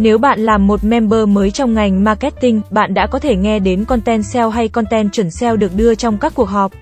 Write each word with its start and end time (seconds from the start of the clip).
Nếu 0.00 0.18
bạn 0.18 0.40
làm 0.40 0.66
một 0.66 0.84
member 0.84 1.28
mới 1.28 1.50
trong 1.50 1.74
ngành 1.74 2.04
marketing, 2.04 2.60
bạn 2.70 2.94
đã 2.94 3.06
có 3.06 3.18
thể 3.18 3.36
nghe 3.36 3.58
đến 3.58 3.84
content 3.84 4.24
SEO 4.24 4.50
hay 4.50 4.68
content 4.68 5.12
chuẩn 5.12 5.30
SEO 5.30 5.56
được 5.56 5.76
đưa 5.76 5.94
trong 5.94 6.18
các 6.18 6.32
cuộc 6.34 6.48
họp. 6.48 6.72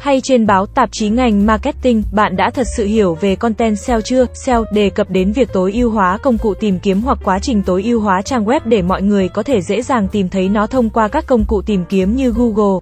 Hay 0.00 0.20
trên 0.20 0.46
báo, 0.46 0.66
tạp 0.66 0.92
chí 0.92 1.08
ngành 1.08 1.46
marketing, 1.46 2.02
bạn 2.12 2.36
đã 2.36 2.50
thật 2.50 2.66
sự 2.76 2.84
hiểu 2.84 3.14
về 3.20 3.36
content 3.36 3.78
SEO 3.78 4.00
chưa? 4.00 4.26
SEO 4.34 4.64
đề 4.72 4.90
cập 4.90 5.10
đến 5.10 5.32
việc 5.32 5.52
tối 5.52 5.72
ưu 5.72 5.90
hóa 5.90 6.18
công 6.22 6.38
cụ 6.38 6.54
tìm 6.54 6.78
kiếm 6.78 7.00
hoặc 7.00 7.18
quá 7.24 7.38
trình 7.38 7.62
tối 7.62 7.82
ưu 7.82 8.00
hóa 8.00 8.22
trang 8.22 8.44
web 8.44 8.60
để 8.64 8.82
mọi 8.82 9.02
người 9.02 9.28
có 9.28 9.42
thể 9.42 9.60
dễ 9.60 9.82
dàng 9.82 10.08
tìm 10.08 10.28
thấy 10.28 10.48
nó 10.48 10.66
thông 10.66 10.90
qua 10.90 11.08
các 11.08 11.26
công 11.26 11.44
cụ 11.44 11.62
tìm 11.62 11.84
kiếm 11.88 12.16
như 12.16 12.32
Google. 12.36 12.80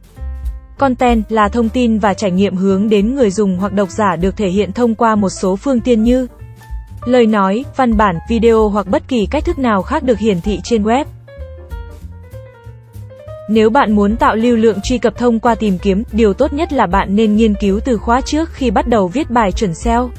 Content 0.78 1.24
là 1.28 1.48
thông 1.48 1.68
tin 1.68 1.98
và 1.98 2.14
trải 2.14 2.30
nghiệm 2.30 2.56
hướng 2.56 2.88
đến 2.88 3.14
người 3.14 3.30
dùng 3.30 3.56
hoặc 3.58 3.72
độc 3.72 3.90
giả 3.90 4.16
được 4.16 4.36
thể 4.36 4.48
hiện 4.48 4.72
thông 4.72 4.94
qua 4.94 5.14
một 5.14 5.30
số 5.30 5.56
phương 5.56 5.80
tiện 5.80 6.04
như 6.04 6.26
lời 7.06 7.26
nói, 7.26 7.64
văn 7.76 7.96
bản, 7.96 8.18
video 8.28 8.68
hoặc 8.68 8.86
bất 8.86 9.08
kỳ 9.08 9.26
cách 9.26 9.44
thức 9.44 9.58
nào 9.58 9.82
khác 9.82 10.02
được 10.02 10.18
hiển 10.18 10.40
thị 10.40 10.60
trên 10.64 10.82
web. 10.82 11.04
Nếu 13.48 13.70
bạn 13.70 13.92
muốn 13.92 14.16
tạo 14.16 14.36
lưu 14.36 14.56
lượng 14.56 14.80
truy 14.82 14.98
cập 14.98 15.18
thông 15.18 15.40
qua 15.40 15.54
tìm 15.54 15.78
kiếm, 15.78 16.02
điều 16.12 16.34
tốt 16.34 16.52
nhất 16.52 16.72
là 16.72 16.86
bạn 16.86 17.16
nên 17.16 17.36
nghiên 17.36 17.54
cứu 17.54 17.80
từ 17.84 17.98
khóa 17.98 18.20
trước 18.20 18.50
khi 18.52 18.70
bắt 18.70 18.88
đầu 18.88 19.08
viết 19.08 19.30
bài 19.30 19.52
chuẩn 19.52 19.74
SEO. 19.74 20.10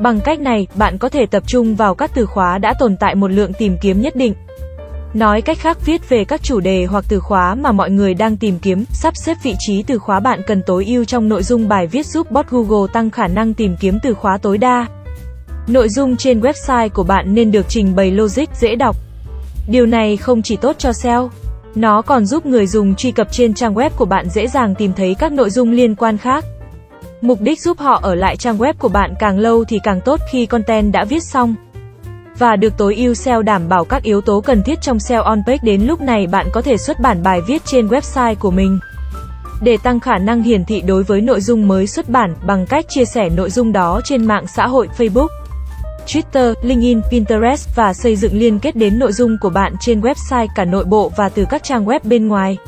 Bằng 0.00 0.20
cách 0.20 0.40
này, 0.40 0.66
bạn 0.74 0.98
có 0.98 1.08
thể 1.08 1.26
tập 1.26 1.42
trung 1.46 1.76
vào 1.76 1.94
các 1.94 2.10
từ 2.14 2.26
khóa 2.26 2.58
đã 2.58 2.74
tồn 2.78 2.96
tại 2.96 3.14
một 3.14 3.30
lượng 3.30 3.52
tìm 3.52 3.76
kiếm 3.80 4.00
nhất 4.00 4.16
định. 4.16 4.34
Nói 5.14 5.42
cách 5.42 5.58
khác 5.58 5.78
viết 5.86 6.08
về 6.08 6.24
các 6.24 6.42
chủ 6.42 6.60
đề 6.60 6.84
hoặc 6.84 7.04
từ 7.08 7.20
khóa 7.20 7.54
mà 7.54 7.72
mọi 7.72 7.90
người 7.90 8.14
đang 8.14 8.36
tìm 8.36 8.58
kiếm, 8.58 8.84
sắp 8.90 9.16
xếp 9.16 9.36
vị 9.42 9.54
trí 9.58 9.82
từ 9.82 9.98
khóa 9.98 10.20
bạn 10.20 10.40
cần 10.46 10.62
tối 10.66 10.84
ưu 10.84 11.04
trong 11.04 11.28
nội 11.28 11.42
dung 11.42 11.68
bài 11.68 11.86
viết 11.86 12.06
giúp 12.06 12.30
bot 12.30 12.46
Google 12.50 12.92
tăng 12.92 13.10
khả 13.10 13.26
năng 13.26 13.54
tìm 13.54 13.76
kiếm 13.80 13.98
từ 14.02 14.14
khóa 14.14 14.38
tối 14.38 14.58
đa. 14.58 14.86
Nội 15.66 15.88
dung 15.88 16.16
trên 16.16 16.40
website 16.40 16.88
của 16.88 17.02
bạn 17.02 17.34
nên 17.34 17.52
được 17.52 17.66
trình 17.68 17.96
bày 17.96 18.10
logic, 18.10 18.44
dễ 18.60 18.76
đọc. 18.76 18.96
Điều 19.68 19.86
này 19.86 20.16
không 20.16 20.42
chỉ 20.42 20.56
tốt 20.56 20.76
cho 20.78 20.92
SEO, 20.92 21.30
nó 21.74 22.02
còn 22.02 22.26
giúp 22.26 22.46
người 22.46 22.66
dùng 22.66 22.94
truy 22.94 23.10
cập 23.10 23.32
trên 23.32 23.54
trang 23.54 23.74
web 23.74 23.90
của 23.90 24.04
bạn 24.04 24.28
dễ 24.28 24.46
dàng 24.46 24.74
tìm 24.74 24.92
thấy 24.92 25.14
các 25.18 25.32
nội 25.32 25.50
dung 25.50 25.72
liên 25.72 25.94
quan 25.94 26.18
khác. 26.18 26.44
Mục 27.20 27.40
đích 27.40 27.60
giúp 27.60 27.78
họ 27.78 28.00
ở 28.02 28.14
lại 28.14 28.36
trang 28.36 28.58
web 28.58 28.74
của 28.78 28.88
bạn 28.88 29.14
càng 29.18 29.38
lâu 29.38 29.64
thì 29.64 29.78
càng 29.82 30.00
tốt 30.00 30.20
khi 30.32 30.46
content 30.46 30.92
đã 30.92 31.04
viết 31.04 31.22
xong. 31.22 31.54
Và 32.38 32.56
được 32.56 32.76
tối 32.76 32.94
ưu 32.94 33.14
SEO 33.14 33.42
đảm 33.42 33.68
bảo 33.68 33.84
các 33.84 34.02
yếu 34.02 34.20
tố 34.20 34.40
cần 34.40 34.62
thiết 34.62 34.80
trong 34.80 34.98
SEO 34.98 35.22
on 35.22 35.42
page 35.46 35.58
đến 35.62 35.82
lúc 35.82 36.00
này 36.00 36.26
bạn 36.26 36.46
có 36.52 36.62
thể 36.62 36.76
xuất 36.76 37.00
bản 37.00 37.22
bài 37.22 37.40
viết 37.46 37.62
trên 37.64 37.88
website 37.88 38.34
của 38.34 38.50
mình. 38.50 38.78
Để 39.62 39.76
tăng 39.82 40.00
khả 40.00 40.18
năng 40.18 40.42
hiển 40.42 40.64
thị 40.64 40.80
đối 40.86 41.02
với 41.02 41.20
nội 41.20 41.40
dung 41.40 41.68
mới 41.68 41.86
xuất 41.86 42.08
bản 42.08 42.34
bằng 42.46 42.66
cách 42.66 42.86
chia 42.88 43.04
sẻ 43.04 43.28
nội 43.28 43.50
dung 43.50 43.72
đó 43.72 44.00
trên 44.04 44.24
mạng 44.24 44.46
xã 44.46 44.66
hội 44.66 44.88
Facebook. 44.98 45.28
Twitter, 46.06 46.54
LinkedIn, 46.62 47.00
Pinterest 47.10 47.68
và 47.76 47.94
xây 47.94 48.16
dựng 48.16 48.38
liên 48.38 48.58
kết 48.58 48.76
đến 48.76 48.98
nội 48.98 49.12
dung 49.12 49.36
của 49.40 49.50
bạn 49.50 49.74
trên 49.80 50.00
website 50.00 50.46
cả 50.54 50.64
nội 50.64 50.84
bộ 50.84 51.12
và 51.16 51.28
từ 51.28 51.44
các 51.50 51.64
trang 51.64 51.86
web 51.86 52.00
bên 52.04 52.28
ngoài. 52.28 52.58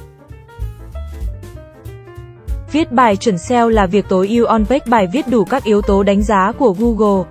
Viết 2.73 2.93
bài 2.93 3.17
chuẩn 3.17 3.39
SEO 3.39 3.69
là 3.69 3.87
việc 3.87 4.05
tối 4.09 4.29
ưu 4.29 4.47
on-page 4.47 4.81
bài 4.87 5.09
viết 5.13 5.29
đủ 5.29 5.45
các 5.45 5.65
yếu 5.65 5.83
tố 5.83 6.03
đánh 6.03 6.23
giá 6.23 6.53
của 6.59 6.75
Google. 6.79 7.25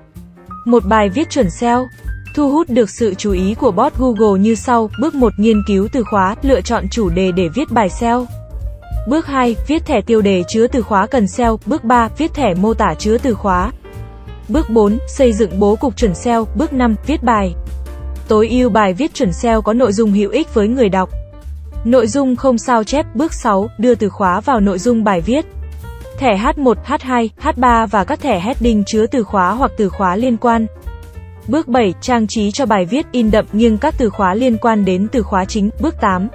Một 0.65 0.85
bài 0.85 1.09
viết 1.09 1.29
chuẩn 1.29 1.49
SEO 1.49 1.85
thu 2.35 2.49
hút 2.49 2.69
được 2.69 2.89
sự 2.89 3.13
chú 3.13 3.31
ý 3.31 3.53
của 3.53 3.71
bot 3.71 3.93
Google 3.97 4.39
như 4.39 4.55
sau. 4.55 4.89
Bước 5.01 5.15
1 5.15 5.33
nghiên 5.37 5.63
cứu 5.67 5.87
từ 5.93 6.03
khóa, 6.03 6.35
lựa 6.41 6.61
chọn 6.61 6.85
chủ 6.91 7.09
đề 7.09 7.31
để 7.31 7.49
viết 7.55 7.71
bài 7.71 7.89
SEO. 7.89 8.25
Bước 9.07 9.25
2, 9.25 9.55
viết 9.67 9.85
thẻ 9.85 10.01
tiêu 10.01 10.21
đề 10.21 10.43
chứa 10.47 10.67
từ 10.67 10.81
khóa 10.81 11.07
cần 11.07 11.27
SEO. 11.27 11.59
Bước 11.65 11.83
3, 11.83 12.09
viết 12.17 12.33
thẻ 12.33 12.53
mô 12.53 12.73
tả 12.73 12.93
chứa 12.99 13.17
từ 13.17 13.33
khóa. 13.33 13.71
Bước 14.49 14.69
4, 14.69 14.97
xây 15.07 15.33
dựng 15.33 15.59
bố 15.59 15.75
cục 15.75 15.97
chuẩn 15.97 16.15
SEO. 16.15 16.47
Bước 16.55 16.73
5, 16.73 16.95
viết 17.07 17.23
bài. 17.23 17.55
Tối 18.27 18.49
ưu 18.49 18.69
bài 18.69 18.93
viết 18.93 19.13
chuẩn 19.13 19.33
SEO 19.33 19.61
có 19.61 19.73
nội 19.73 19.93
dung 19.93 20.11
hữu 20.11 20.31
ích 20.31 20.53
với 20.53 20.67
người 20.67 20.89
đọc. 20.89 21.09
Nội 21.85 22.07
dung 22.07 22.35
không 22.35 22.57
sao 22.57 22.83
chép. 22.83 23.05
Bước 23.15 23.33
6, 23.33 23.69
đưa 23.77 23.95
từ 23.95 24.09
khóa 24.09 24.41
vào 24.41 24.59
nội 24.59 24.79
dung 24.79 25.03
bài 25.03 25.21
viết. 25.21 25.45
Thẻ 26.17 26.37
H1, 26.37 26.75
H2, 26.85 27.29
H3 27.41 27.87
và 27.87 28.03
các 28.03 28.21
thẻ 28.21 28.39
heading 28.39 28.83
chứa 28.85 29.07
từ 29.07 29.23
khóa 29.23 29.51
hoặc 29.51 29.71
từ 29.77 29.89
khóa 29.89 30.15
liên 30.15 30.37
quan. 30.37 30.65
Bước 31.47 31.67
7, 31.67 31.93
trang 32.01 32.27
trí 32.27 32.51
cho 32.51 32.65
bài 32.65 32.85
viết 32.85 33.05
in 33.11 33.31
đậm 33.31 33.45
nghiêng 33.53 33.77
các 33.77 33.95
từ 33.97 34.09
khóa 34.09 34.33
liên 34.33 34.57
quan 34.57 34.85
đến 34.85 35.07
từ 35.11 35.23
khóa 35.23 35.45
chính. 35.45 35.69
Bước 35.79 35.95
8, 36.01 36.27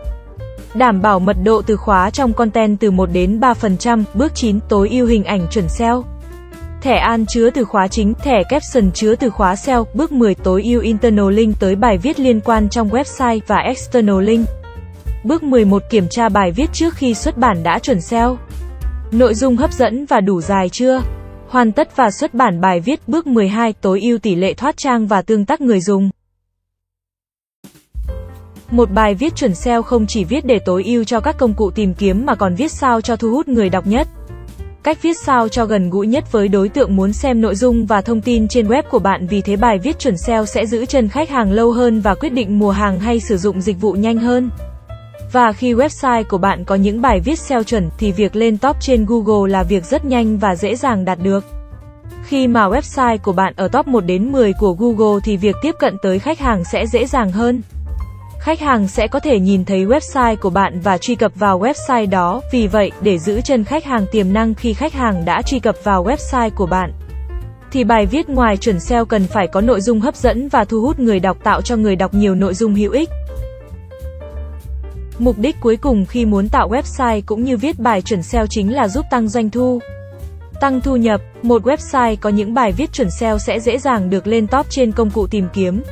đảm 0.74 1.02
bảo 1.02 1.20
mật 1.20 1.36
độ 1.44 1.62
từ 1.62 1.76
khóa 1.76 2.10
trong 2.10 2.32
content 2.32 2.80
từ 2.80 2.90
1 2.90 3.08
đến 3.12 3.40
3%. 3.40 4.04
Bước 4.14 4.34
9, 4.34 4.60
tối 4.68 4.88
ưu 4.88 5.06
hình 5.06 5.24
ảnh 5.24 5.46
chuẩn 5.50 5.68
SEO. 5.68 6.04
Thẻ 6.80 6.96
an 6.96 7.26
chứa 7.26 7.50
từ 7.50 7.64
khóa 7.64 7.88
chính, 7.88 8.14
thẻ 8.14 8.42
caption 8.48 8.92
chứa 8.92 9.14
từ 9.14 9.30
khóa 9.30 9.56
SEO. 9.56 9.86
Bước 9.94 10.12
10 10.12 10.34
tối 10.34 10.62
ưu 10.62 10.80
internal 10.80 11.32
link 11.32 11.60
tới 11.60 11.76
bài 11.76 11.98
viết 11.98 12.20
liên 12.20 12.40
quan 12.40 12.68
trong 12.68 12.88
website 12.88 13.40
và 13.46 13.56
external 13.56 14.22
link. 14.22 14.48
Bước 15.24 15.42
11 15.42 15.82
kiểm 15.90 16.08
tra 16.10 16.28
bài 16.28 16.52
viết 16.52 16.72
trước 16.72 16.94
khi 16.94 17.14
xuất 17.14 17.38
bản 17.38 17.62
đã 17.62 17.78
chuẩn 17.78 18.00
SEO. 18.00 18.38
Nội 19.12 19.34
dung 19.34 19.56
hấp 19.56 19.72
dẫn 19.72 20.06
và 20.06 20.20
đủ 20.20 20.40
dài 20.40 20.68
chưa? 20.68 21.02
Hoàn 21.48 21.72
tất 21.72 21.96
và 21.96 22.10
xuất 22.10 22.34
bản 22.34 22.60
bài 22.60 22.80
viết. 22.80 23.00
Bước 23.06 23.26
12 23.26 23.72
tối 23.72 24.00
ưu 24.00 24.18
tỷ 24.18 24.34
lệ 24.34 24.54
thoát 24.54 24.76
trang 24.76 25.06
và 25.06 25.22
tương 25.22 25.44
tác 25.44 25.60
người 25.60 25.80
dùng. 25.80 26.10
Một 28.70 28.90
bài 28.90 29.14
viết 29.14 29.36
chuẩn 29.36 29.54
SEO 29.54 29.82
không 29.82 30.06
chỉ 30.06 30.24
viết 30.24 30.44
để 30.44 30.58
tối 30.58 30.84
ưu 30.84 31.04
cho 31.04 31.20
các 31.20 31.38
công 31.38 31.54
cụ 31.54 31.70
tìm 31.70 31.94
kiếm 31.94 32.26
mà 32.26 32.34
còn 32.34 32.54
viết 32.54 32.72
sao 32.72 33.00
cho 33.00 33.16
thu 33.16 33.30
hút 33.30 33.48
người 33.48 33.68
đọc 33.68 33.86
nhất. 33.86 34.08
Cách 34.82 35.02
viết 35.02 35.16
sao 35.16 35.48
cho 35.48 35.66
gần 35.66 35.90
gũi 35.90 36.06
nhất 36.06 36.32
với 36.32 36.48
đối 36.48 36.68
tượng 36.68 36.96
muốn 36.96 37.12
xem 37.12 37.40
nội 37.40 37.54
dung 37.54 37.86
và 37.86 38.00
thông 38.00 38.20
tin 38.20 38.48
trên 38.48 38.68
web 38.68 38.82
của 38.90 38.98
bạn 38.98 39.26
vì 39.26 39.40
thế 39.40 39.56
bài 39.56 39.78
viết 39.78 39.98
chuẩn 39.98 40.16
SEO 40.16 40.46
sẽ 40.46 40.66
giữ 40.66 40.86
chân 40.86 41.08
khách 41.08 41.30
hàng 41.30 41.52
lâu 41.52 41.72
hơn 41.72 42.00
và 42.00 42.14
quyết 42.14 42.32
định 42.32 42.58
mua 42.58 42.70
hàng 42.70 43.00
hay 43.00 43.20
sử 43.20 43.36
dụng 43.36 43.60
dịch 43.60 43.80
vụ 43.80 43.92
nhanh 43.92 44.18
hơn. 44.18 44.50
Và 45.32 45.52
khi 45.52 45.74
website 45.74 46.24
của 46.28 46.38
bạn 46.38 46.64
có 46.64 46.74
những 46.74 47.00
bài 47.00 47.20
viết 47.20 47.38
SEO 47.38 47.62
chuẩn 47.62 47.90
thì 47.98 48.12
việc 48.12 48.36
lên 48.36 48.58
top 48.58 48.76
trên 48.80 49.06
Google 49.08 49.50
là 49.50 49.62
việc 49.62 49.84
rất 49.84 50.04
nhanh 50.04 50.38
và 50.38 50.56
dễ 50.56 50.76
dàng 50.76 51.04
đạt 51.04 51.18
được. 51.22 51.44
Khi 52.26 52.46
mà 52.46 52.68
website 52.68 53.18
của 53.18 53.32
bạn 53.32 53.52
ở 53.56 53.68
top 53.68 53.86
1 53.86 54.00
đến 54.00 54.32
10 54.32 54.52
của 54.52 54.72
Google 54.72 55.20
thì 55.24 55.36
việc 55.36 55.56
tiếp 55.62 55.74
cận 55.78 55.96
tới 56.02 56.18
khách 56.18 56.38
hàng 56.38 56.64
sẽ 56.64 56.86
dễ 56.86 57.06
dàng 57.06 57.32
hơn. 57.32 57.62
Khách 58.40 58.60
hàng 58.60 58.88
sẽ 58.88 59.06
có 59.06 59.20
thể 59.20 59.40
nhìn 59.40 59.64
thấy 59.64 59.86
website 59.86 60.36
của 60.36 60.50
bạn 60.50 60.80
và 60.80 60.98
truy 60.98 61.14
cập 61.14 61.32
vào 61.34 61.60
website 61.60 62.10
đó, 62.10 62.40
vì 62.52 62.66
vậy, 62.66 62.92
để 63.00 63.18
giữ 63.18 63.40
chân 63.40 63.64
khách 63.64 63.84
hàng 63.84 64.06
tiềm 64.12 64.32
năng 64.32 64.54
khi 64.54 64.72
khách 64.72 64.92
hàng 64.92 65.24
đã 65.24 65.42
truy 65.42 65.58
cập 65.58 65.76
vào 65.84 66.04
website 66.04 66.50
của 66.50 66.66
bạn, 66.66 66.92
thì 67.72 67.84
bài 67.84 68.06
viết 68.06 68.28
ngoài 68.28 68.56
chuẩn 68.56 68.80
SEO 68.80 69.04
cần 69.04 69.26
phải 69.26 69.46
có 69.46 69.60
nội 69.60 69.80
dung 69.80 70.00
hấp 70.00 70.16
dẫn 70.16 70.48
và 70.48 70.64
thu 70.64 70.80
hút 70.80 70.98
người 70.98 71.20
đọc 71.20 71.36
tạo 71.44 71.62
cho 71.62 71.76
người 71.76 71.96
đọc 71.96 72.14
nhiều 72.14 72.34
nội 72.34 72.54
dung 72.54 72.74
hữu 72.74 72.92
ích. 72.92 73.08
Mục 75.18 75.38
đích 75.38 75.56
cuối 75.60 75.76
cùng 75.76 76.06
khi 76.06 76.24
muốn 76.24 76.48
tạo 76.48 76.68
website 76.68 77.22
cũng 77.26 77.44
như 77.44 77.56
viết 77.56 77.78
bài 77.78 78.02
chuẩn 78.02 78.22
SEO 78.22 78.46
chính 78.46 78.74
là 78.74 78.88
giúp 78.88 79.06
tăng 79.10 79.28
doanh 79.28 79.50
thu. 79.50 79.80
Tăng 80.60 80.80
thu 80.80 80.96
nhập, 80.96 81.20
một 81.42 81.62
website 81.62 82.16
có 82.20 82.30
những 82.30 82.54
bài 82.54 82.72
viết 82.72 82.92
chuẩn 82.92 83.10
SEO 83.10 83.38
sẽ 83.38 83.60
dễ 83.60 83.78
dàng 83.78 84.10
được 84.10 84.26
lên 84.26 84.46
top 84.46 84.70
trên 84.70 84.92
công 84.92 85.10
cụ 85.10 85.26
tìm 85.26 85.48
kiếm. 85.52 85.82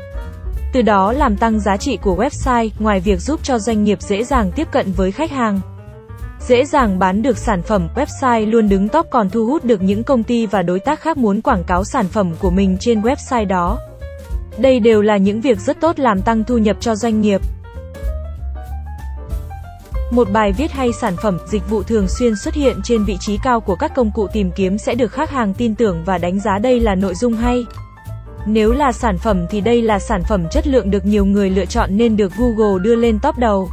Từ 0.72 0.82
đó 0.82 1.12
làm 1.12 1.36
tăng 1.36 1.60
giá 1.60 1.76
trị 1.76 1.98
của 2.02 2.16
website, 2.16 2.70
ngoài 2.78 3.00
việc 3.00 3.20
giúp 3.20 3.40
cho 3.42 3.58
doanh 3.58 3.84
nghiệp 3.84 4.02
dễ 4.02 4.24
dàng 4.24 4.52
tiếp 4.52 4.68
cận 4.72 4.92
với 4.92 5.12
khách 5.12 5.30
hàng. 5.30 5.60
Dễ 6.40 6.64
dàng 6.64 6.98
bán 6.98 7.22
được 7.22 7.38
sản 7.38 7.62
phẩm, 7.62 7.88
website 7.94 8.50
luôn 8.50 8.68
đứng 8.68 8.88
top 8.88 9.06
còn 9.10 9.30
thu 9.30 9.46
hút 9.46 9.64
được 9.64 9.82
những 9.82 10.04
công 10.04 10.22
ty 10.22 10.46
và 10.46 10.62
đối 10.62 10.80
tác 10.80 11.00
khác 11.00 11.16
muốn 11.16 11.40
quảng 11.40 11.64
cáo 11.64 11.84
sản 11.84 12.08
phẩm 12.08 12.34
của 12.38 12.50
mình 12.50 12.76
trên 12.80 13.00
website 13.00 13.46
đó. 13.46 13.78
Đây 14.58 14.80
đều 14.80 15.02
là 15.02 15.16
những 15.16 15.40
việc 15.40 15.60
rất 15.60 15.80
tốt 15.80 15.98
làm 15.98 16.22
tăng 16.22 16.44
thu 16.44 16.58
nhập 16.58 16.76
cho 16.80 16.94
doanh 16.94 17.20
nghiệp. 17.20 17.40
Một 20.10 20.28
bài 20.32 20.52
viết 20.52 20.72
hay 20.72 20.92
sản 20.92 21.16
phẩm, 21.22 21.38
dịch 21.46 21.70
vụ 21.70 21.82
thường 21.82 22.08
xuyên 22.08 22.36
xuất 22.36 22.54
hiện 22.54 22.76
trên 22.84 23.04
vị 23.04 23.16
trí 23.20 23.38
cao 23.42 23.60
của 23.60 23.76
các 23.76 23.94
công 23.94 24.10
cụ 24.10 24.26
tìm 24.32 24.50
kiếm 24.50 24.78
sẽ 24.78 24.94
được 24.94 25.12
khách 25.12 25.30
hàng 25.30 25.54
tin 25.54 25.74
tưởng 25.74 26.02
và 26.04 26.18
đánh 26.18 26.40
giá 26.40 26.58
đây 26.58 26.80
là 26.80 26.94
nội 26.94 27.14
dung 27.14 27.32
hay. 27.32 27.64
Nếu 28.50 28.72
là 28.72 28.92
sản 28.92 29.18
phẩm 29.18 29.46
thì 29.50 29.60
đây 29.60 29.82
là 29.82 29.98
sản 29.98 30.22
phẩm 30.28 30.46
chất 30.50 30.66
lượng 30.66 30.90
được 30.90 31.06
nhiều 31.06 31.24
người 31.24 31.50
lựa 31.50 31.64
chọn 31.64 31.96
nên 31.96 32.16
được 32.16 32.32
Google 32.38 32.82
đưa 32.82 32.94
lên 32.94 33.18
top 33.22 33.38
đầu. 33.38 33.68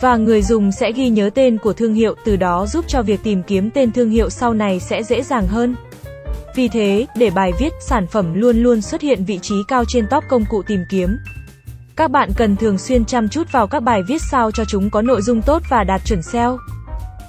Và 0.00 0.16
người 0.16 0.42
dùng 0.42 0.72
sẽ 0.72 0.92
ghi 0.92 1.08
nhớ 1.08 1.30
tên 1.34 1.58
của 1.58 1.72
thương 1.72 1.94
hiệu, 1.94 2.14
từ 2.24 2.36
đó 2.36 2.66
giúp 2.66 2.84
cho 2.88 3.02
việc 3.02 3.20
tìm 3.22 3.42
kiếm 3.42 3.70
tên 3.70 3.92
thương 3.92 4.10
hiệu 4.10 4.30
sau 4.30 4.54
này 4.54 4.80
sẽ 4.80 5.02
dễ 5.02 5.22
dàng 5.22 5.46
hơn. 5.46 5.76
Vì 6.54 6.68
thế, 6.68 7.06
để 7.16 7.30
bài 7.30 7.52
viết, 7.58 7.72
sản 7.80 8.06
phẩm 8.06 8.34
luôn 8.34 8.56
luôn 8.56 8.82
xuất 8.82 9.00
hiện 9.00 9.24
vị 9.24 9.38
trí 9.42 9.54
cao 9.68 9.84
trên 9.88 10.06
top 10.10 10.24
công 10.28 10.44
cụ 10.50 10.62
tìm 10.62 10.80
kiếm. 10.90 11.16
Các 11.96 12.10
bạn 12.10 12.30
cần 12.36 12.56
thường 12.56 12.78
xuyên 12.78 13.04
chăm 13.04 13.28
chút 13.28 13.52
vào 13.52 13.66
các 13.66 13.80
bài 13.80 14.02
viết 14.08 14.22
sao 14.30 14.50
cho 14.50 14.64
chúng 14.64 14.90
có 14.90 15.02
nội 15.02 15.22
dung 15.22 15.42
tốt 15.42 15.62
và 15.70 15.84
đạt 15.84 16.00
chuẩn 16.04 16.22
SEO. 16.22 16.58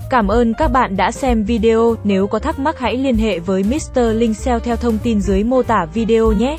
Cảm 0.10 0.28
ơn 0.28 0.54
các 0.54 0.72
bạn 0.72 0.98
đã 0.98 1.12
xem 1.12 1.44
video, 1.44 1.96
nếu 2.04 2.28
có 2.28 2.40
thắc 2.40 2.60
mắc 2.60 2.80
hãy 2.80 2.98
liên 2.98 3.16
hệ 3.16 3.40
với 3.40 3.64
Mr. 3.64 4.00
Linh 4.14 4.34
SEO 4.34 4.60
theo 4.60 4.76
thông 4.76 4.98
tin 5.04 5.22
dưới 5.22 5.44
mô 5.44 5.64
tả 5.64 5.86
video 5.94 6.32
nhé. 6.32 6.58